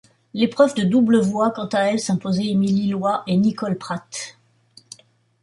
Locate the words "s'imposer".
1.99-2.49